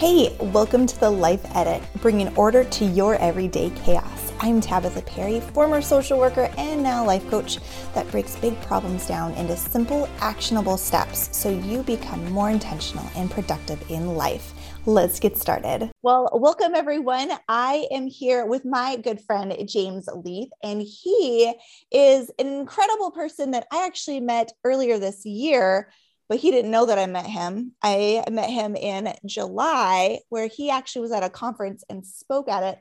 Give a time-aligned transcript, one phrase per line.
[0.00, 4.32] Hey, welcome to the Life Edit, bringing order to your everyday chaos.
[4.40, 7.58] I'm Tabatha Perry, former social worker and now life coach
[7.92, 13.30] that breaks big problems down into simple, actionable steps so you become more intentional and
[13.30, 14.54] productive in life.
[14.86, 15.90] Let's get started.
[16.00, 17.32] Well, welcome everyone.
[17.46, 21.52] I am here with my good friend James Leath, and he
[21.92, 25.90] is an incredible person that I actually met earlier this year
[26.30, 27.72] but he didn't know that I met him.
[27.82, 32.62] I met him in July, where he actually was at a conference and spoke at
[32.62, 32.78] it.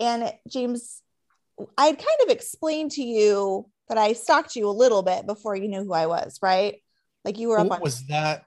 [0.00, 1.00] And James,
[1.78, 5.54] I had kind of explained to you that I stalked you a little bit before
[5.54, 6.82] you knew who I was, right?
[7.24, 7.80] Like you were up on.
[7.80, 8.44] Was that?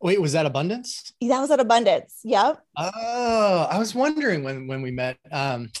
[0.00, 1.12] Wait, was that abundance?
[1.20, 2.20] That was at abundance.
[2.22, 2.60] Yep.
[2.78, 5.18] Oh, I was wondering when when we met.
[5.32, 5.72] Um,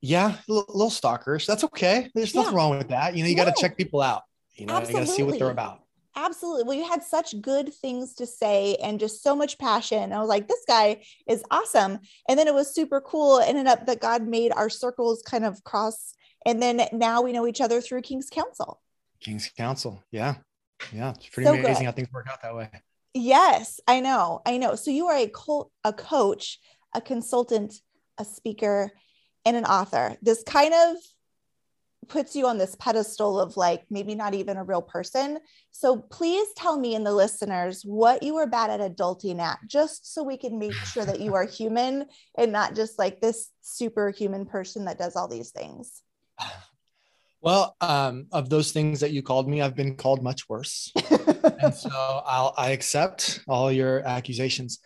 [0.00, 1.44] yeah, a little, stalkerish.
[1.44, 2.08] That's okay.
[2.14, 2.56] There's nothing Yeah.
[2.56, 3.16] wrong with that.
[3.16, 4.22] You know, you got to check people out.
[4.54, 5.79] You know, you got to see what they're about.
[6.16, 6.64] Absolutely.
[6.64, 10.12] Well, you had such good things to say and just so much passion.
[10.12, 11.98] I was like, this guy is awesome.
[12.28, 13.38] And then it was super cool.
[13.38, 16.14] It ended up that God made our circles kind of cross.
[16.44, 18.80] And then now we know each other through King's Council.
[19.20, 20.02] King's Council.
[20.10, 20.36] Yeah,
[20.92, 21.10] yeah.
[21.10, 21.84] It's pretty So amazing good.
[21.84, 22.68] how things work out that way.
[23.14, 24.40] Yes, I know.
[24.46, 24.74] I know.
[24.74, 26.58] So you are a cult, a coach,
[26.94, 27.74] a consultant,
[28.18, 28.90] a speaker,
[29.44, 30.16] and an author.
[30.22, 30.96] This kind of
[32.08, 35.38] puts you on this pedestal of like maybe not even a real person.
[35.70, 40.12] So please tell me and the listeners what you were bad at adulting at, just
[40.12, 44.46] so we can make sure that you are human and not just like this superhuman
[44.46, 46.02] person that does all these things.
[47.42, 50.92] Well, um, of those things that you called me, I've been called much worse,
[51.62, 51.90] and so
[52.26, 54.78] I'll I accept all your accusations.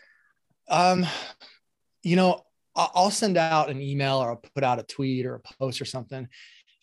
[0.68, 1.04] Um,
[2.04, 2.44] you know,
[2.76, 5.84] I'll send out an email or I'll put out a tweet or a post or
[5.84, 6.28] something,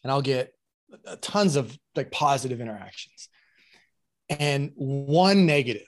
[0.04, 0.54] and I'll get
[1.22, 3.30] tons of like positive interactions,
[4.30, 5.88] and one negative,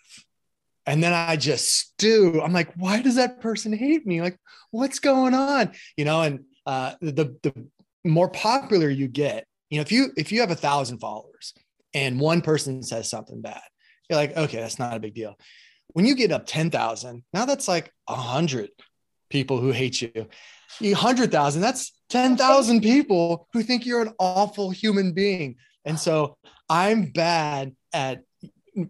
[0.86, 2.42] and then I just stew.
[2.42, 4.22] I'm like, why does that person hate me?
[4.22, 4.38] Like,
[4.72, 5.72] what's going on?
[5.98, 7.54] You know, and uh, the the
[8.06, 11.54] more popular you get, you know, if you if you have a thousand followers
[11.94, 13.62] and one person says something bad,
[14.10, 15.36] you're like, okay, that's not a big deal.
[15.94, 18.70] When you get up ten thousand, now that's like a hundred
[19.30, 20.28] people who hate you.
[20.80, 25.56] You hundred thousand, that's ten thousand people who think you're an awful human being.
[25.86, 26.38] And so
[26.70, 28.22] I'm bad at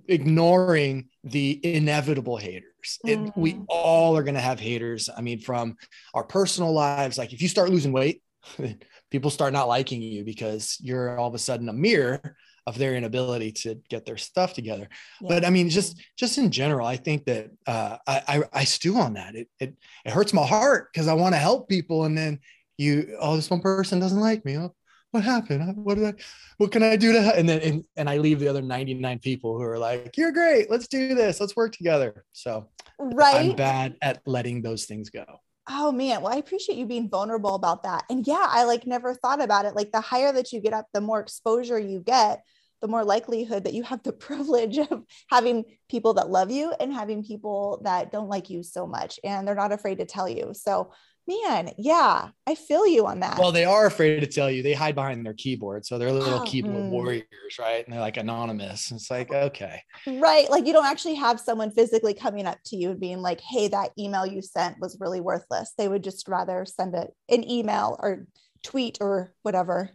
[0.07, 2.99] ignoring the inevitable haters.
[3.05, 3.65] It- we Mm.
[3.69, 5.09] all are going to have haters.
[5.15, 5.77] I mean, from
[6.13, 8.21] our personal lives, like if you start losing weight,
[9.11, 12.35] people start not liking you because you're all of a sudden a mirror
[12.65, 14.87] of their inability to get their stuff together.
[15.21, 18.97] But I mean, just just in general, I think that uh, I, I I stew
[18.97, 19.35] on that.
[19.35, 19.75] It it
[20.05, 22.39] it hurts my heart because I want to help people, and then
[22.77, 24.57] you, oh, this one person doesn't like me.
[24.57, 24.73] Oh,
[25.11, 25.75] what happened?
[25.77, 26.13] What did I?
[26.57, 27.21] What can I do to?
[27.21, 27.35] help?
[27.37, 30.31] And then and, and I leave the other ninety nine people who are like, you're
[30.31, 30.71] great.
[30.71, 31.39] Let's do this.
[31.39, 32.25] Let's work together.
[32.31, 32.69] So
[32.99, 33.51] right.
[33.51, 35.25] I'm bad at letting those things go.
[35.69, 38.03] Oh man, well, I appreciate you being vulnerable about that.
[38.09, 39.75] And yeah, I like never thought about it.
[39.75, 42.43] Like the higher that you get up, the more exposure you get,
[42.81, 46.93] the more likelihood that you have the privilege of having people that love you and
[46.93, 50.51] having people that don't like you so much and they're not afraid to tell you.
[50.53, 50.91] So,
[51.27, 53.37] man, yeah, I feel you on that.
[53.37, 54.61] Well, they are afraid to tell you.
[54.63, 56.89] They hide behind their keyboard, so they're little Oh, keyboard mm.
[56.89, 57.25] warriors,
[57.59, 57.83] right?
[57.85, 58.91] And they're like anonymous.
[58.91, 60.49] It's like okay, right.
[60.49, 63.67] Like you don't actually have someone physically coming up to you and being like, hey,
[63.69, 65.73] that email you sent was really worthless.
[65.77, 68.25] They would just rather send it an email or
[68.63, 69.89] tweet or whatever.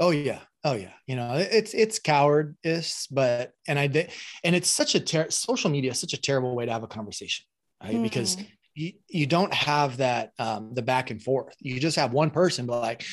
[0.00, 0.40] Oh yeah.
[0.64, 0.92] Oh yeah.
[1.06, 4.10] You know, it's it's cowardice, but and I did
[4.44, 6.88] and it's such a ter- social media is such a terrible way to have a
[6.88, 7.46] conversation,
[7.82, 8.02] right?
[8.02, 8.46] Because Mm.
[8.74, 11.54] You, you don't have that um the back and forth.
[11.60, 13.04] You just have one person be like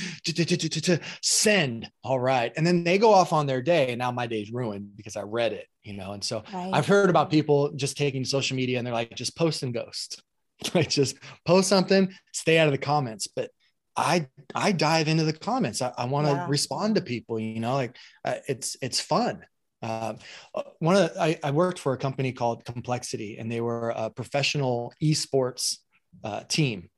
[1.22, 2.52] send all right.
[2.56, 5.22] And then they go off on their day and now my day's ruined because I
[5.24, 6.14] read it, you know.
[6.14, 6.70] And so Right.
[6.74, 10.22] I've heard about people just taking social media and they're like just post and ghost.
[10.74, 11.16] like just
[11.46, 13.28] post something, stay out of the comments.
[13.28, 13.50] But
[13.96, 15.82] I I dive into the comments.
[15.82, 16.46] I, I want to Yeah.
[16.48, 17.40] respond to people.
[17.40, 19.42] You know, like uh, it's it's fun.
[19.82, 20.18] Um,
[20.54, 23.92] uh, one of the, I, I worked for a company called Complexity, and they were
[23.92, 25.78] a professional esports
[26.24, 26.90] uh, team.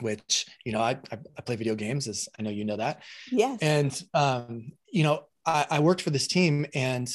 [0.00, 3.02] Which you know, I, I play video games, as I know you know that,
[3.32, 3.58] yes.
[3.60, 7.10] and um, you know, I, I worked for this team, and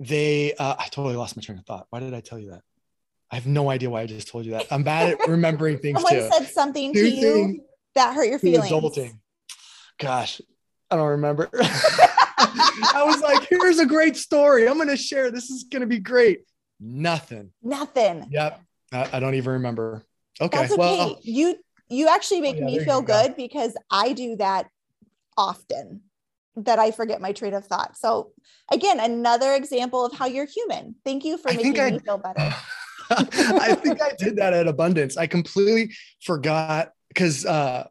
[0.00, 1.86] they uh, I totally lost my train of thought.
[1.90, 2.62] Why did I tell you that?
[3.30, 4.66] I have no idea why I just told you that.
[4.72, 6.28] I'm bad at remembering things Someone too.
[6.32, 7.64] said something to you
[7.94, 8.70] that hurt your feelings.
[8.70, 9.18] adulting.
[9.98, 10.40] Gosh,
[10.90, 11.50] I don't remember.
[12.54, 14.68] I was like, here's a great story.
[14.68, 15.30] I'm going to share.
[15.30, 16.40] This is going to be great.
[16.80, 17.50] Nothing.
[17.62, 18.26] Nothing.
[18.30, 18.60] Yep.
[18.92, 20.04] I, I don't even remember.
[20.40, 20.58] Okay.
[20.58, 20.80] That's okay.
[20.80, 21.56] Well, you
[21.88, 23.22] you actually make yeah, me feel go.
[23.22, 24.68] good because I do that
[25.36, 26.02] often.
[26.56, 27.96] That I forget my train of thought.
[27.96, 28.30] So
[28.70, 30.94] again, another example of how you're human.
[31.04, 32.54] Thank you for I making think me feel better.
[33.10, 35.16] I think I did that at Abundance.
[35.16, 35.92] I completely
[36.22, 37.88] forgot because uh,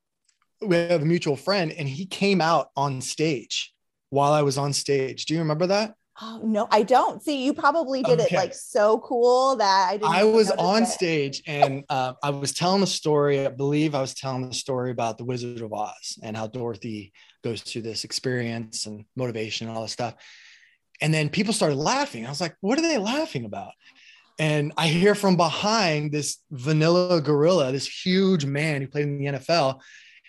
[0.61, 3.72] we have a mutual friend and he came out on stage
[4.13, 5.25] while I was on stage.
[5.25, 5.95] Do you remember that?
[6.21, 7.23] Oh no, I don't.
[7.23, 8.35] See, you probably did okay.
[8.35, 10.13] it like so cool that I didn't.
[10.13, 10.87] I was on it.
[10.87, 13.43] stage and uh, I was telling a story.
[13.43, 17.11] I believe I was telling the story about the Wizard of Oz and how Dorothy
[17.43, 20.13] goes through this experience and motivation and all this stuff.
[21.01, 22.27] And then people started laughing.
[22.27, 23.71] I was like, "What are they laughing about?"
[24.37, 29.25] And I hear from behind this vanilla gorilla, this huge man who played in the
[29.25, 29.81] NFL,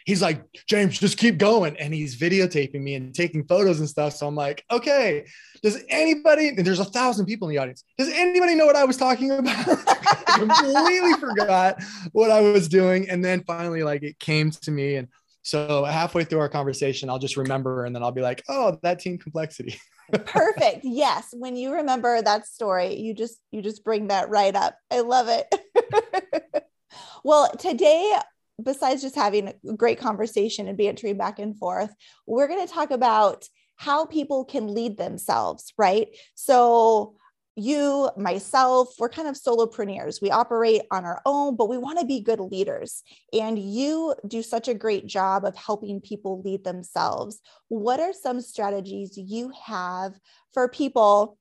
[0.05, 1.77] he's like, James, just keep going.
[1.79, 4.15] And he's videotaping me and taking photos and stuff.
[4.15, 5.27] So I'm like, okay,
[5.63, 8.85] does anybody, and there's a thousand people in the audience, does anybody know what I
[8.85, 9.57] was talking about?
[9.69, 13.09] I completely forgot what I was doing.
[13.09, 14.97] And then finally, like, it came to me.
[14.97, 15.09] And
[15.43, 18.99] so halfway through our conversation, I'll just remember and then I'll be like, oh, that
[18.99, 19.81] team complexity.
[20.27, 20.81] Perfect.
[20.83, 21.29] Yes.
[21.33, 24.77] When you remember that story, you just you just bring that right up.
[24.91, 26.67] I love it.
[27.25, 28.15] well, today
[28.63, 31.95] besides just having a great conversation and bantering back and forth,
[32.27, 33.47] we're going to talk about
[33.77, 36.09] how people can lead themselves, right?
[36.35, 37.17] So,
[37.57, 40.21] you, myself, we're kind of solopreneurs.
[40.21, 43.03] We operate on our own, but we want to be good leaders.
[43.33, 47.41] And you do such a great job of helping people lead themselves.
[47.69, 50.15] What are some strategies you have
[50.53, 51.39] for people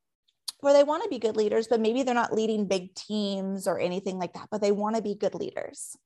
[0.60, 3.80] where they want to be good leaders, but maybe they're not leading big teams or
[3.80, 5.98] anything like that, but they want to be good leaders?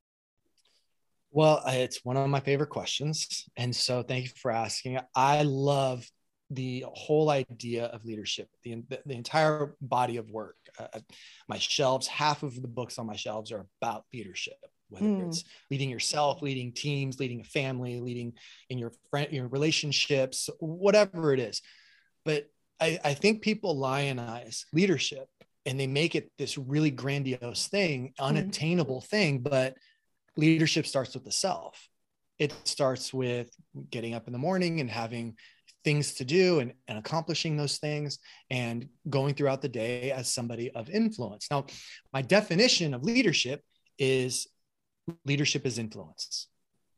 [1.32, 3.48] Well, it's one of my favorite questions.
[3.58, 5.00] And so thank you for asking.
[5.16, 6.10] I love
[6.50, 10.56] the whole idea of leadership, the, the entire body of work.
[10.80, 11.00] Uh,
[11.50, 14.56] my shelves, half of the books on my shelves are about leadership,
[14.90, 15.28] whether mm.
[15.28, 18.34] it's leading yourself, leading teams, leading a family, leading
[18.70, 21.62] in your friend, your relationships, whatever it is.
[22.24, 22.46] But
[22.80, 25.28] I, I think people lionize leadership
[25.66, 28.24] and they make it this really grandiose thing, mm.
[28.24, 29.08] unattainable mm.
[29.08, 29.40] thing.
[29.40, 29.76] But
[30.38, 31.90] leadership starts with the self.
[32.40, 33.50] It starts with
[33.90, 35.36] getting up in the morning and having
[35.84, 38.20] things to do and, and accomplishing those things
[38.50, 41.48] and going throughout the day as somebody of influence.
[41.50, 41.66] Now,
[42.14, 43.62] my definition of leadership
[43.98, 44.48] is
[45.26, 46.48] leadership is influence.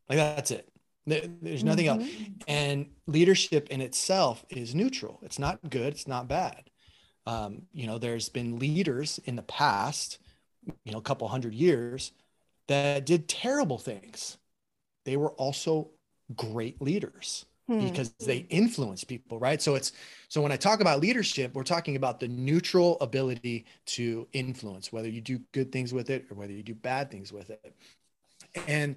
[0.09, 0.67] Like that's it.
[1.05, 2.01] There's nothing mm-hmm.
[2.01, 2.11] else.
[2.47, 5.19] And leadership in itself is neutral.
[5.23, 5.93] It's not good.
[5.93, 6.63] It's not bad.
[7.25, 10.19] Um, you know, there's been leaders in the past,
[10.83, 12.11] you know, a couple hundred years
[12.69, 14.37] that did terrible things.
[15.03, 15.89] They were also
[16.35, 17.87] great leaders hmm.
[17.87, 19.61] because they influence people, right?
[19.61, 19.91] So it's
[20.29, 25.09] so when I talk about leadership, we're talking about the neutral ability to influence, whether
[25.09, 27.75] you do good things with it or whether you do bad things with it.
[28.67, 28.95] And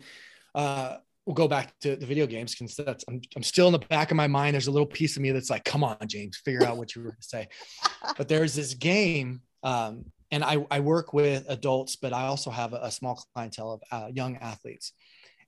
[0.54, 3.78] uh, we'll go back to the video games because that's I'm, I'm still in the
[3.78, 4.52] back of my mind.
[4.52, 7.02] There's a little piece of me that's like, come on, James, figure out what you
[7.02, 7.48] were going to say.
[8.18, 12.72] but there's this game um, and I, I work with adults, but I also have
[12.72, 14.92] a, a small clientele of uh, young athletes,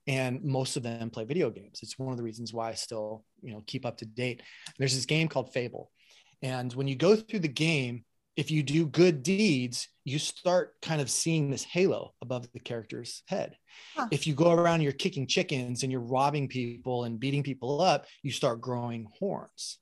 [0.06, 1.80] and most of them play video games.
[1.82, 4.42] It's one of the reasons why I still, you know, keep up to date.
[4.78, 5.90] There's this game called Fable,
[6.42, 8.04] and when you go through the game,
[8.36, 13.22] if you do good deeds, you start kind of seeing this halo above the character's
[13.26, 13.56] head.
[13.96, 14.08] Huh.
[14.10, 18.06] If you go around, you're kicking chickens and you're robbing people and beating people up,
[18.22, 19.78] you start growing horns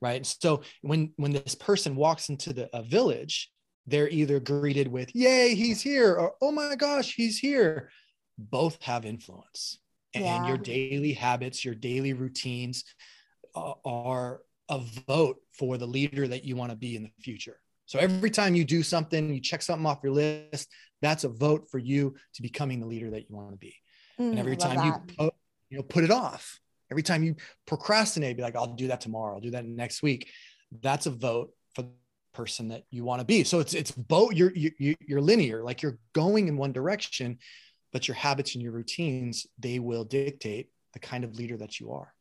[0.00, 3.51] right so when when this person walks into the a village
[3.86, 7.90] they're either greeted with, Yay, he's here, or Oh my gosh, he's here.
[8.38, 9.78] Both have influence.
[10.14, 10.48] And yeah.
[10.48, 12.84] your daily habits, your daily routines
[13.54, 17.58] uh, are a vote for the leader that you want to be in the future.
[17.86, 20.68] So every time you do something, you check something off your list,
[21.00, 23.74] that's a vote for you to becoming the leader that you want to be.
[24.18, 25.34] Mm, and every time you put,
[25.68, 29.34] you know put it off, every time you procrastinate, be like, I'll do that tomorrow,
[29.34, 30.30] I'll do that next week.
[30.80, 31.84] That's a vote for
[32.32, 33.44] person that you want to be.
[33.44, 37.38] So it's it's both you're you, you're linear, like you're going in one direction,
[37.92, 41.92] but your habits and your routines they will dictate the kind of leader that you
[41.92, 42.12] are.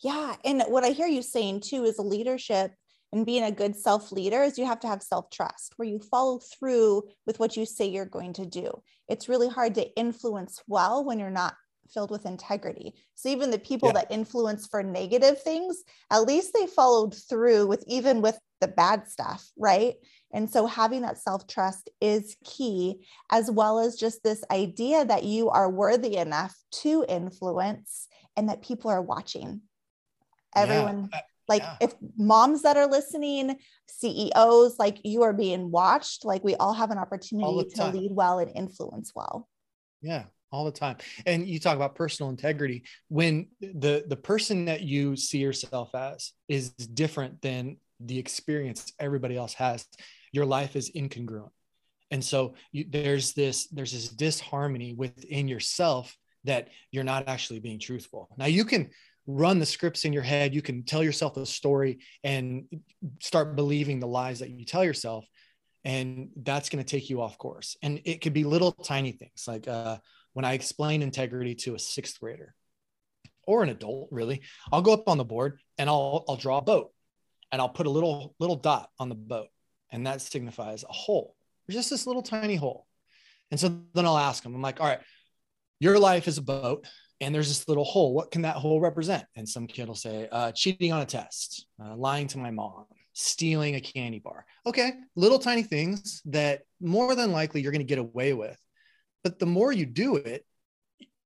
[0.00, 2.72] Yeah, and what I hear you saying too is a leadership
[3.14, 6.00] and being a good self leader is you have to have self trust where you
[6.00, 8.82] follow through with what you say you're going to do.
[9.08, 11.54] It's really hard to influence well when you're not
[11.92, 12.94] filled with integrity.
[13.14, 14.00] So even the people yeah.
[14.00, 19.08] that influence for negative things, at least they followed through with even with the bad
[19.08, 19.94] stuff, right?
[20.32, 25.24] And so having that self trust is key, as well as just this idea that
[25.24, 29.62] you are worthy enough to influence and that people are watching.
[30.56, 31.20] Everyone, yeah.
[31.48, 31.76] like yeah.
[31.80, 36.90] if moms that are listening, CEOs, like you are being watched, like we all have
[36.90, 39.48] an opportunity to lead well and influence well.
[40.02, 40.96] Yeah, all the time.
[41.26, 46.32] And you talk about personal integrity when the the person that you see yourself as
[46.48, 49.86] is different than the experience everybody else has
[50.32, 51.50] your life is incongruent.
[52.10, 57.78] And so you, there's this there's this disharmony within yourself that you're not actually being
[57.78, 58.28] truthful.
[58.36, 58.90] Now you can
[59.26, 62.66] run the scripts in your head you can tell yourself a story and
[63.20, 65.24] start believing the lies that you tell yourself
[65.84, 67.76] and that's going to take you off course.
[67.82, 69.98] And it could be little tiny things like uh,
[70.34, 72.54] when i explain integrity to a sixth grader
[73.46, 76.62] or an adult really i'll go up on the board and i'll i'll draw a
[76.62, 76.92] boat
[77.50, 79.48] and i'll put a little little dot on the boat
[79.90, 81.34] and that signifies a hole
[81.70, 82.86] just this little tiny hole.
[83.50, 85.00] And so then i'll ask them i'm like all right
[85.80, 86.86] your life is a boat
[87.20, 88.12] and there's this little hole.
[88.12, 89.24] What can that hole represent?
[89.36, 92.86] And some kid will say uh, cheating on a test uh, lying to my mom
[93.12, 94.44] stealing a candy bar.
[94.66, 98.58] Okay little tiny things that more than likely you're going to get away with
[99.24, 100.44] but the more you do it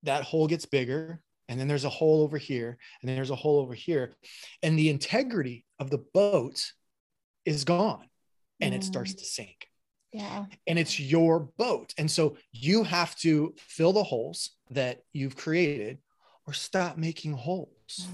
[0.05, 3.37] that hole gets bigger and then there's a hole over here and then there's a
[3.37, 4.15] hole over here
[4.63, 6.73] and the integrity of the boat
[7.45, 8.09] is gone
[8.61, 9.19] and it starts mm.
[9.19, 9.67] to sink.
[10.13, 10.47] Yeah.
[10.67, 15.99] And it's your boat and so you have to fill the holes that you've created
[16.47, 18.07] or stop making holes.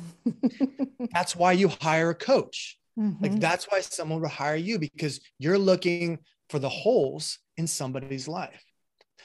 [1.12, 2.78] That's why you hire a coach.
[2.96, 3.24] Mm-hmm.
[3.24, 8.28] like that's why someone will hire you because you're looking for the holes in somebody's
[8.28, 8.64] life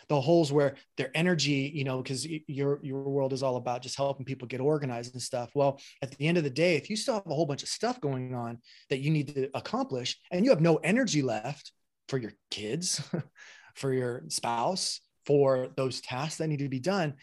[0.09, 3.95] the holes where their energy, you know, because your your world is all about just
[3.95, 5.51] helping people get organized and stuff.
[5.53, 7.69] Well, at the end of the day, if you still have a whole bunch of
[7.69, 8.57] stuff going on
[8.89, 11.71] that you need to accomplish, and you have no energy left
[12.07, 13.01] for your kids,
[13.75, 17.13] for your spouse, for those tasks that need to be done,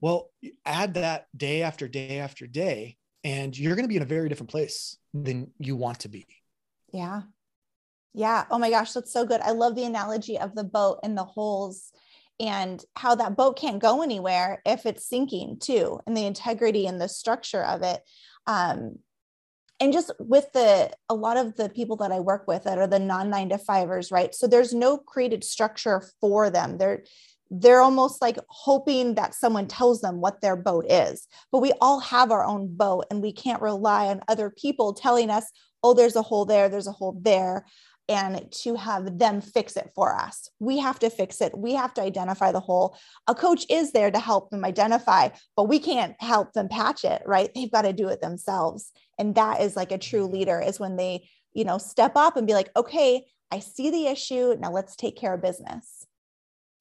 [0.00, 0.30] well,
[0.66, 4.28] add that day after day after day, and you're going to be in a very
[4.28, 6.26] different place than you want to be.
[6.92, 7.22] Yeah.
[8.12, 8.44] Yeah.
[8.50, 9.40] Oh my gosh, that's so good.
[9.40, 11.92] I love the analogy of the boat and the holes
[12.40, 17.00] and how that boat can't go anywhere if it's sinking too and the integrity and
[17.00, 18.02] the structure of it.
[18.46, 18.98] Um,
[19.80, 22.86] and just with the a lot of the people that i work with that are
[22.86, 24.34] the non nine to fivers right?
[24.34, 26.78] So there's no created structure for them.
[26.78, 27.04] They're
[27.50, 31.28] they're almost like hoping that someone tells them what their boat is.
[31.52, 35.30] But we all have our own boat and we can't rely on other people telling
[35.30, 35.50] us
[35.82, 37.66] oh there's a hole there there's a hole there
[38.08, 40.50] and to have them fix it for us.
[40.58, 41.56] We have to fix it.
[41.56, 42.96] We have to identify the hole.
[43.26, 47.22] A coach is there to help them identify, but we can't help them patch it,
[47.24, 47.50] right?
[47.54, 48.92] They've got to do it themselves.
[49.18, 52.46] And that is like a true leader is when they, you know, step up and
[52.46, 54.54] be like, okay, I see the issue.
[54.58, 56.03] Now let's take care of business.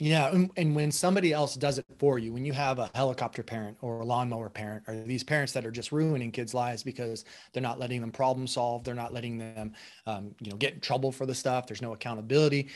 [0.03, 0.27] Yeah.
[0.27, 3.77] And, and, when somebody else does it for you, when you have a helicopter parent
[3.79, 7.63] or a lawnmower parent, or these parents that are just ruining kids' lives because they're
[7.63, 9.71] not letting them problem solve, they're not letting them,
[10.05, 11.67] um, you know, get in trouble for the stuff.
[11.67, 12.67] There's no accountability.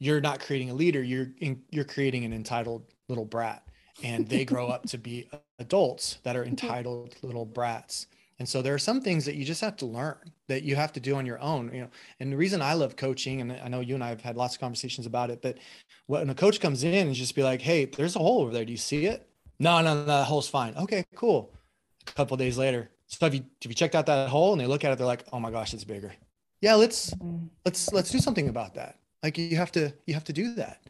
[0.00, 1.00] You're not creating a leader.
[1.00, 3.62] You're in, you're creating an entitled little brat,
[4.02, 6.50] and they grow up to be adults that are mm-hmm.
[6.50, 8.08] entitled little brats.
[8.38, 10.16] And so there are some things that you just have to learn
[10.48, 11.90] that you have to do on your own, you know.
[12.18, 14.54] And the reason I love coaching, and I know you and I have had lots
[14.54, 15.58] of conversations about it, but
[16.06, 18.64] when a coach comes in and just be like, "Hey, there's a hole over there.
[18.64, 19.28] Do you see it?"
[19.60, 20.74] No, no, no, that hole's fine.
[20.76, 21.52] Okay, cool.
[22.08, 24.52] A couple days later, so have you have you checked out that hole?
[24.52, 26.12] And they look at it, they're like, "Oh my gosh, it's bigger."
[26.60, 27.46] Yeah, let's mm-hmm.
[27.64, 28.98] let's let's do something about that.
[29.22, 30.82] Like you have to you have to do that.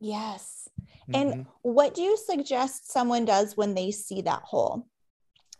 [0.00, 0.68] Yes.
[1.08, 1.14] Mm-hmm.
[1.14, 4.86] And what do you suggest someone does when they see that hole?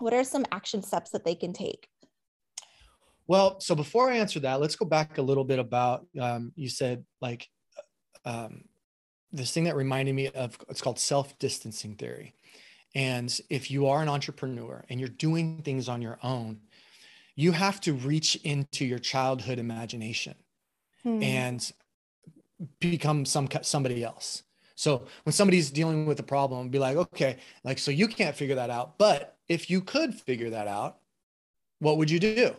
[0.04, 1.88] What are some action steps that they can take?
[3.26, 6.68] Well, so before I answer that, let's go back a little bit about um, you
[6.68, 7.48] said like
[8.26, 8.64] um,
[9.32, 12.34] this thing that reminded me of it's called self distancing theory.
[12.94, 16.60] And if you are an entrepreneur and you're doing things on your own,
[17.34, 20.34] you have to reach into your childhood imagination
[21.02, 21.22] hmm.
[21.22, 21.72] and
[22.78, 24.42] become some somebody else.
[24.74, 28.56] So when somebody's dealing with a problem, be like, okay, like so you can't figure
[28.56, 30.98] that out, but if you could figure that out,
[31.78, 32.54] what would you do?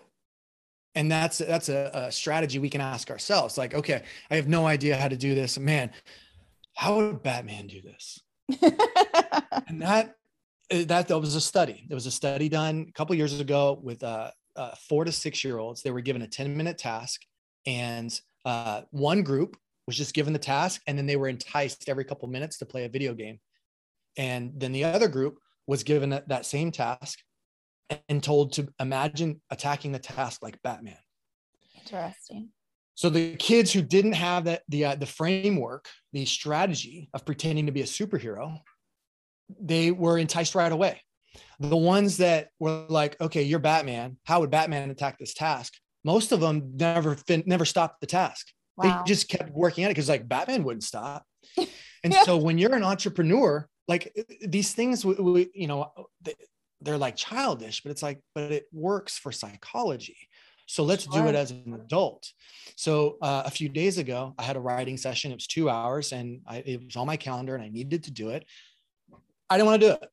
[0.94, 3.58] And that's that's a, a strategy we can ask ourselves.
[3.58, 5.60] Like, okay, I have no idea how to do this.
[5.60, 5.92] Man,
[6.74, 8.22] how would Batman do this?
[9.68, 10.15] and that
[10.70, 11.86] eh, that that was a study.
[11.89, 15.44] There was a study done a couple years ago with uh, uh, four to six
[15.44, 15.82] year olds.
[15.82, 17.22] They were given a 10 minute task,
[17.65, 22.06] and uh, one group was just given the task, and then they were enticed every
[22.06, 23.39] couple minutes to play a video game.
[24.18, 27.19] And then the other group was given that, that same task
[28.10, 30.98] and told to imagine attacking the task like Batman.
[31.77, 32.50] Interesting.
[32.95, 37.65] So the kids who didn't have that the uh, the framework, the strategy of pretending
[37.65, 38.60] to be a superhero,
[39.60, 41.01] they were enticed right away.
[41.60, 44.17] The ones that were like, "Okay, you're Batman.
[44.24, 45.74] How would Batman attack this task?"
[46.05, 48.48] Most of them never fin- never stopped the task.
[48.77, 49.03] Wow.
[49.05, 51.25] They just kept working at it because like Batman wouldn't stop.
[52.03, 52.22] And yeah.
[52.22, 55.92] so when you're an entrepreneur, like uh, these things we, we, you know
[56.82, 60.18] they're like childish but it's like but it works for psychology
[60.68, 62.32] So let's do it as an adult.
[62.75, 65.32] So uh, a few days ago, I had a writing session.
[65.32, 68.12] It was two hours, and I, it was on my calendar, and I needed to
[68.12, 68.46] do it.
[69.50, 70.10] I didn't want to do it.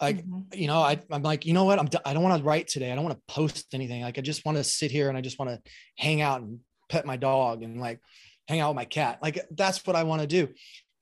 [0.00, 0.54] Like, mm-hmm.
[0.54, 1.80] you know, I, I'm like, you know what?
[1.80, 2.92] I'm, I don't want to write today.
[2.92, 4.02] I don't want to post anything.
[4.02, 5.60] Like, I just want to sit here and I just want to
[5.96, 8.00] hang out and pet my dog and like
[8.46, 9.18] hang out with my cat.
[9.20, 10.48] Like, that's what I want to do.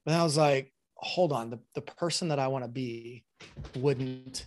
[0.07, 3.25] But I was like, hold on, the, the person that I want to be
[3.77, 4.47] wouldn't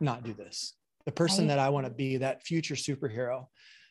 [0.00, 0.74] not do this.
[1.04, 3.46] The person that I want to be, that future superhero.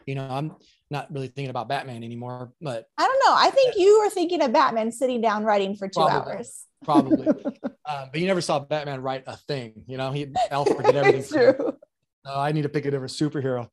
[0.05, 0.55] You know, I'm
[0.91, 3.35] not really thinking about Batman anymore, but I don't know.
[3.35, 6.65] I think you were thinking of Batman sitting down writing for two probably, hours.
[6.83, 7.27] Probably.
[7.85, 9.83] um, but you never saw Batman write a thing.
[9.87, 11.53] You know, he Alfred did everything.
[11.55, 11.77] true.
[12.25, 13.69] Uh, I need to pick a different superhero.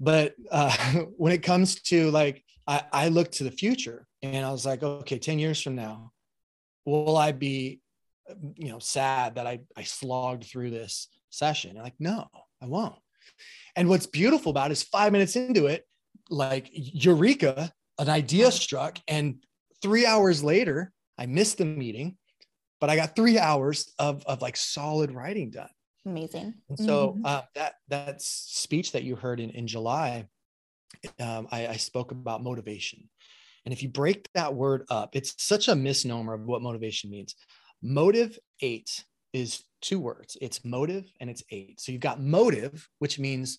[0.00, 0.74] But uh,
[1.16, 4.82] when it comes to like, I, I look to the future and I was like,
[4.82, 6.12] okay, 10 years from now,
[6.86, 7.80] will I be,
[8.54, 11.76] you know, sad that I, I slogged through this session?
[11.76, 12.28] like, no,
[12.62, 12.96] I won't.
[13.74, 15.84] And what's beautiful about it is five minutes into it,
[16.30, 18.98] like eureka, an idea struck.
[19.08, 19.44] And
[19.82, 22.16] three hours later, I missed the meeting,
[22.80, 25.68] but I got three hours of, of like solid writing done.
[26.06, 26.54] Amazing.
[26.68, 27.26] And so mm-hmm.
[27.26, 30.28] uh, that that speech that you heard in, in July,
[31.18, 33.08] um, I, I spoke about motivation.
[33.66, 37.34] And if you break that word up, it's such a misnomer of what motivation means.
[37.82, 41.80] Motive eight is two words it's motive and it's eight.
[41.80, 43.58] So you've got motive, which means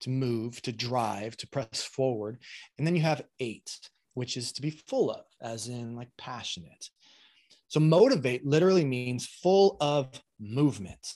[0.00, 2.38] to move, to drive, to press forward.
[2.78, 3.76] And then you have eight,
[4.14, 6.88] which is to be full of, as in like passionate.
[7.68, 10.08] So motivate literally means full of
[10.40, 11.14] movement,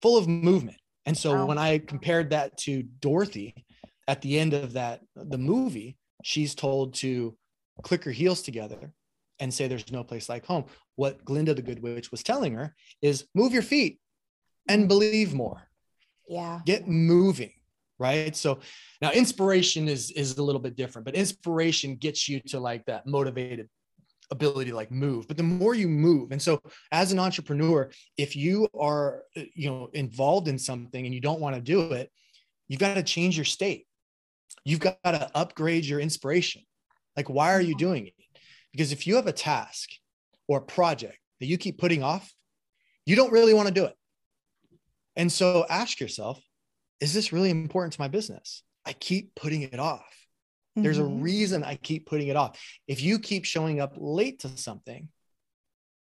[0.00, 0.78] full of movement.
[1.06, 1.46] And so wow.
[1.46, 3.64] when I compared that to Dorothy
[4.06, 7.36] at the end of that, the movie, she's told to
[7.82, 8.92] click her heels together
[9.38, 10.64] and say there's no place like home.
[10.96, 14.00] What Glinda the Good Witch was telling her is move your feet
[14.68, 15.68] and believe more.
[16.28, 16.60] Yeah.
[16.66, 17.52] Get moving,
[17.98, 18.36] right?
[18.36, 18.58] So
[19.00, 23.06] now inspiration is is a little bit different, but inspiration gets you to like that
[23.06, 23.68] motivated
[24.30, 26.60] ability to like move but the more you move and so
[26.92, 29.22] as an entrepreneur if you are
[29.54, 32.10] you know involved in something and you don't want to do it
[32.68, 33.86] you've got to change your state
[34.64, 36.62] you've got to upgrade your inspiration
[37.16, 37.78] like why are you mm-hmm.
[37.78, 38.14] doing it
[38.72, 39.90] because if you have a task
[40.46, 42.32] or a project that you keep putting off,
[43.06, 43.94] you don't really want to do it.
[45.16, 46.40] And so ask yourself,
[47.00, 48.62] is this really important to my business?
[48.84, 50.00] I keep putting it off.
[50.00, 50.82] Mm-hmm.
[50.82, 51.22] There's a mm-hmm.
[51.22, 52.60] reason I keep putting it off.
[52.86, 55.08] If you keep showing up late to something,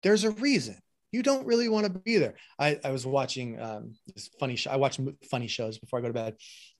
[0.02, 0.78] there's a reason
[1.14, 2.34] you don't really want to be there.
[2.58, 4.70] I, I was watching um, this funny show.
[4.70, 4.98] I watch
[5.30, 6.34] funny shows before I go to bed.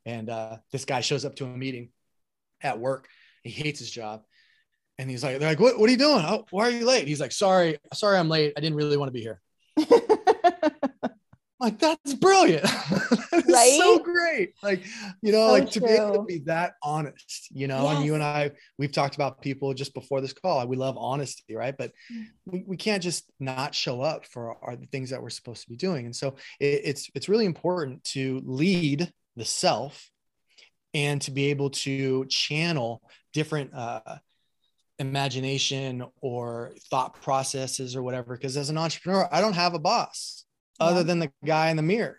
[0.04, 1.90] And uh, this guy shows up to a meeting
[2.60, 3.06] at work.
[3.44, 4.22] He hates his job
[4.98, 6.24] and he's like, they're like, what, what are you doing?
[6.26, 7.06] Oh, why are you late?
[7.06, 8.52] He's like, sorry, sorry, I'm late.
[8.56, 9.40] I didn't really want to be here.
[11.64, 12.62] like, that's brilliant.
[13.32, 13.78] that right?
[13.78, 14.52] so great.
[14.62, 14.84] Like,
[15.22, 17.96] you know, so like to be able to be that honest, you know, yes.
[17.96, 20.66] and you and I, we've talked about people just before this call.
[20.66, 21.74] We love honesty, right?
[21.76, 22.26] But mm.
[22.44, 25.70] we, we can't just not show up for our, the things that we're supposed to
[25.70, 26.04] be doing.
[26.04, 30.10] And so it, it's, it's really important to lead the self
[30.92, 34.18] and to be able to channel different, uh,
[35.00, 38.36] imagination or thought processes or whatever.
[38.36, 40.43] Because as an entrepreneur, I don't have a boss
[40.80, 40.86] yeah.
[40.86, 42.18] other than the guy in the mirror.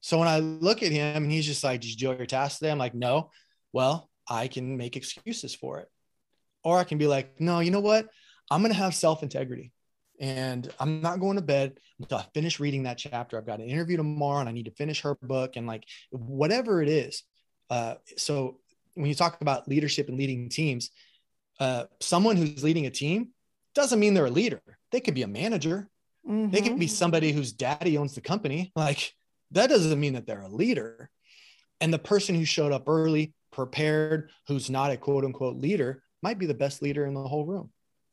[0.00, 2.58] So when I look at him and he's just like, Did you do your task
[2.58, 2.70] today?
[2.70, 3.30] I'm like, No.
[3.72, 5.88] Well, I can make excuses for it.
[6.64, 8.08] Or I can be like, No, you know what?
[8.50, 9.72] I'm going to have self integrity
[10.20, 13.36] and I'm not going to bed until I finish reading that chapter.
[13.36, 16.82] I've got an interview tomorrow and I need to finish her book and like whatever
[16.82, 17.22] it is.
[17.70, 18.58] Uh, so
[18.94, 20.90] when you talk about leadership and leading teams,
[21.60, 23.28] uh, someone who's leading a team
[23.74, 24.62] doesn't mean they're a leader.
[24.90, 25.88] They could be a manager.
[26.26, 26.50] Mm-hmm.
[26.50, 28.72] They could be somebody whose daddy owns the company.
[28.76, 29.14] Like
[29.52, 31.10] that doesn't mean that they're a leader.
[31.80, 36.38] And the person who showed up early, prepared, who's not a quote unquote leader, might
[36.38, 37.70] be the best leader in the whole room.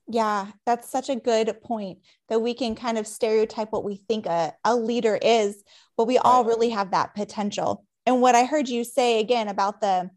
[0.07, 4.27] Yeah, that's such a good point that we can kind of stereotype what we think
[4.27, 5.63] a, a leader is,
[5.97, 7.85] but we all really have that potential.
[8.05, 10.11] And what I heard you say again about the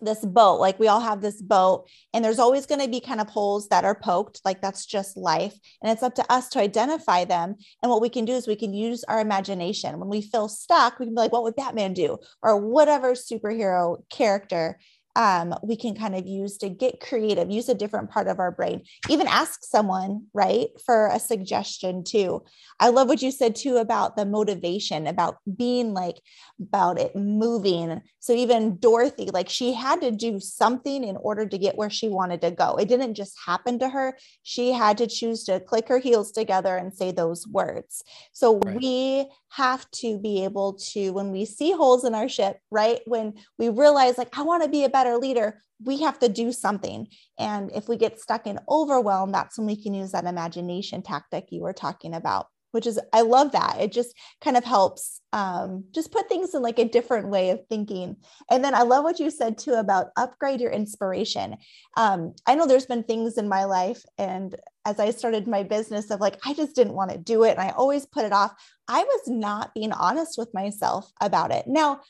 [0.00, 3.20] this boat like we all have this boat and there's always going to be kind
[3.20, 6.58] of holes that are poked like that's just life and it's up to us to
[6.58, 10.00] identify them and what we can do is we can use our imagination.
[10.00, 12.18] When we feel stuck we can be like what would batman do?
[12.42, 14.78] or whatever superhero character
[15.14, 18.50] um, we can kind of use to get creative, use a different part of our
[18.50, 22.42] brain, even ask someone, right, for a suggestion too.
[22.80, 26.16] I love what you said too about the motivation, about being like,
[26.60, 28.00] about it moving.
[28.20, 32.08] So even Dorothy, like she had to do something in order to get where she
[32.08, 32.76] wanted to go.
[32.76, 34.16] It didn't just happen to her.
[34.42, 38.02] She had to choose to click her heels together and say those words.
[38.32, 38.76] So right.
[38.76, 43.34] we have to be able to, when we see holes in our ship, right, when
[43.58, 47.08] we realize like, I want to be a better leader, we have to do something.
[47.38, 51.48] And if we get stuck in overwhelm, that's when we can use that imagination tactic
[51.50, 53.76] you were talking about, which is, I love that.
[53.80, 57.60] It just kind of helps um, just put things in like a different way of
[57.68, 58.16] thinking.
[58.50, 61.56] And then I love what you said too about upgrade your inspiration.
[61.96, 64.54] Um, I know there's been things in my life, and
[64.84, 67.52] as I started my business, of like, I just didn't want to do it.
[67.52, 68.52] And I always put it off.
[68.88, 71.66] I was not being honest with myself about it.
[71.66, 72.00] Now,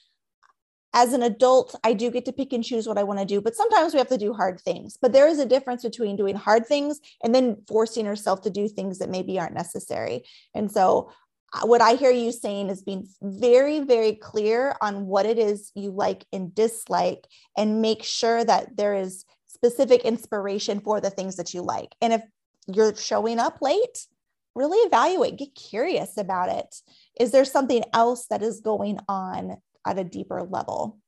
[0.94, 3.40] as an adult, I do get to pick and choose what I want to do,
[3.40, 4.98] but sometimes we have to do hard things.
[5.00, 8.68] But there is a difference between doing hard things and then forcing yourself to do
[8.68, 10.24] things that maybe aren't necessary.
[10.55, 11.11] And so,
[11.55, 15.70] uh, what I hear you saying is being very, very clear on what it is
[15.74, 17.26] you like and dislike,
[17.57, 21.94] and make sure that there is specific inspiration for the things that you like.
[22.00, 22.22] And if
[22.66, 24.07] you're showing up late,
[24.55, 26.74] really evaluate, get curious about it.
[27.18, 30.99] Is there something else that is going on at a deeper level.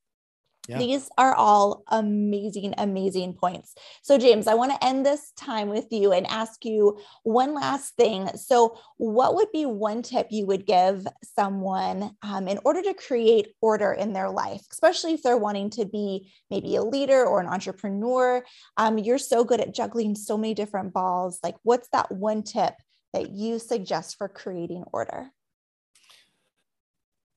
[0.68, 0.78] Yeah.
[0.78, 3.74] These are all amazing, amazing points.
[4.02, 7.94] So, James, I want to end this time with you and ask you one last
[7.96, 8.30] thing.
[8.36, 13.48] So, what would be one tip you would give someone um, in order to create
[13.60, 17.46] order in their life, especially if they're wanting to be maybe a leader or an
[17.46, 18.42] entrepreneur?
[18.78, 21.40] Um, you're so good at juggling so many different balls.
[21.42, 22.74] Like, what's that one tip
[23.12, 25.30] that you suggest for creating order?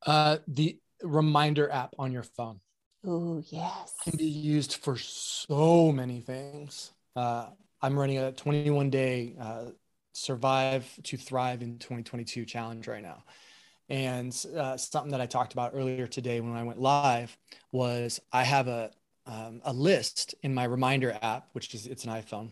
[0.06, 2.60] Uh, the reminder app on your phone.
[3.06, 3.94] Oh, yes.
[4.04, 6.92] Can be used for so many things.
[7.16, 7.48] Uh,
[7.82, 9.66] I'm running a 21 day uh,
[10.14, 13.24] survive to thrive in 2022 challenge right now.
[13.90, 17.38] And uh, something that I talked about earlier today when I went live
[17.72, 18.92] was I have a,
[19.26, 22.50] um, a list in my reminder app, which is it's an iPhone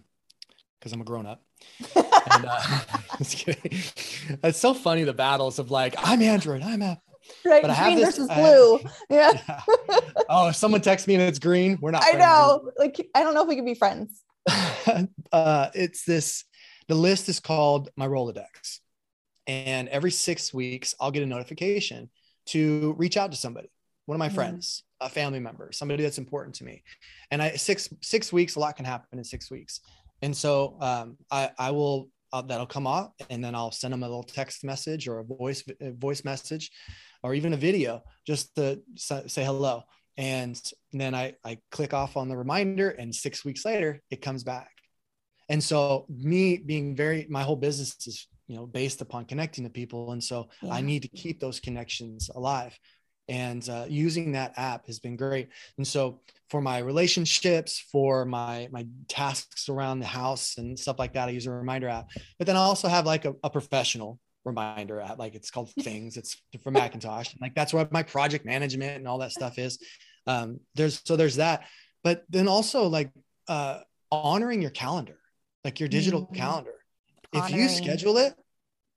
[0.80, 1.42] because I'm a grown up.
[1.96, 2.80] and, uh,
[3.20, 7.15] it's so funny the battles of like I'm Android, I'm Apple,
[7.46, 7.62] right?
[7.62, 8.80] But green this, versus blue.
[9.10, 9.32] yeah.
[9.48, 9.62] yeah.
[10.30, 12.70] oh if someone texts me and it's green we're not i know.
[12.78, 14.24] Like i don't know if we can be friends.
[15.32, 16.46] Uh it's this
[16.88, 18.80] the list is called my rolodex.
[19.48, 22.10] And every six weeks i'll get a notification
[22.48, 23.70] to reach out to somebody
[24.06, 24.36] one of my mm.
[24.36, 26.84] friends a family member somebody that's important to me.
[27.32, 29.82] And i six six weeks a lot can happen in six weeks.
[30.22, 34.04] And so um, I, I will uh, that'll come off and then I'll send them
[34.04, 36.70] a little text message or a voice a voice message
[37.26, 39.84] or even a video just to say hello.
[40.16, 40.62] And
[40.94, 44.70] then I, I click off on the reminder, and six weeks later, it comes back.
[45.50, 49.70] And so, me being very, my whole business is, you know, based upon connecting to
[49.70, 50.12] people.
[50.12, 50.74] And so, yeah.
[50.74, 52.78] I need to keep those connections alive.
[53.28, 55.50] And uh, using that app has been great.
[55.78, 61.14] And so, for my relationships, for my my tasks around the house and stuff like
[61.14, 62.10] that, I use a reminder app.
[62.38, 66.18] But then I also have like a, a professional reminder at like it's called things
[66.18, 69.80] it's for macintosh like that's what my project management and all that stuff is.
[70.28, 71.64] Um there's so there's that.
[72.04, 73.12] But then also like
[73.48, 73.80] uh
[74.12, 75.18] honoring your calendar
[75.64, 76.36] like your digital mm-hmm.
[76.36, 76.74] calendar.
[77.34, 77.54] Honoring.
[77.54, 78.34] if you schedule it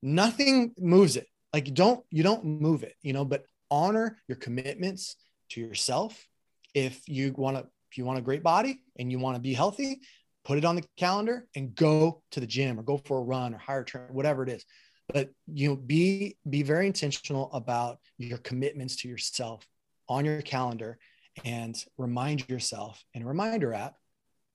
[0.03, 1.27] nothing moves it.
[1.53, 5.17] Like you don't you don't move it you know but honor your commitments
[5.51, 6.27] to yourself.
[6.75, 9.55] If you want to if you want a great body and you want to be
[9.55, 10.01] healthy
[10.49, 13.55] put it on the calendar and go to the gym or go for a run
[13.55, 14.65] or hire a trainer whatever it is
[15.13, 19.67] but you know be be very intentional about your commitments to yourself
[20.09, 20.99] on your calendar
[21.45, 23.95] and remind yourself in a reminder app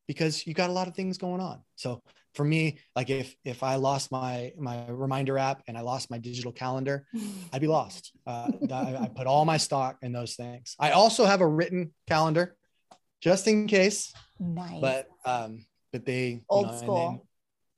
[0.08, 1.62] because you got a lot of things going on.
[1.76, 2.02] So
[2.34, 6.18] for me like if if i lost my my reminder app and i lost my
[6.18, 7.06] digital calendar
[7.54, 8.12] i'd be lost.
[8.26, 10.76] Uh, I, I, put all my stock in those things.
[10.80, 12.56] I also have a written calendar
[13.22, 14.82] just in case nice.
[14.82, 16.96] but um but they old you know, school.
[16.96, 17.22] then,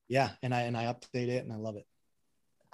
[0.07, 1.85] yeah and i and i update it and i love it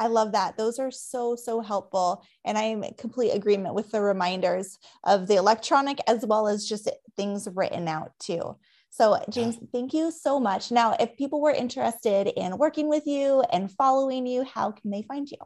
[0.01, 0.57] I love that.
[0.57, 2.25] Those are so, so helpful.
[2.43, 6.89] And I'm in complete agreement with the reminders of the electronic as well as just
[7.15, 8.57] things written out too.
[8.89, 10.71] So, James, thank you so much.
[10.71, 15.03] Now, if people were interested in working with you and following you, how can they
[15.03, 15.37] find you?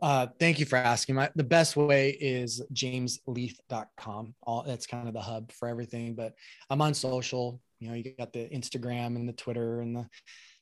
[0.00, 1.16] Uh, thank you for asking.
[1.16, 4.34] My, the best way is jamesleath.com.
[4.44, 6.34] All that's kind of the hub for everything, but
[6.70, 7.60] I'm on social.
[7.80, 10.06] You know, you got the Instagram and the Twitter and the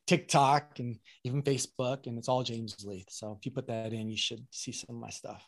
[0.06, 3.10] TikTok and even Facebook, and it's all James Leath.
[3.10, 5.46] So if you put that in, you should see some of my stuff.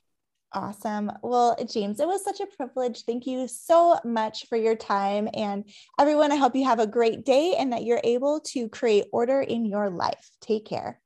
[0.52, 1.12] Awesome.
[1.22, 3.02] Well, James, it was such a privilege.
[3.02, 5.28] Thank you so much for your time.
[5.34, 5.68] And
[6.00, 9.42] everyone, I hope you have a great day and that you're able to create order
[9.42, 10.30] in your life.
[10.40, 11.00] Take care.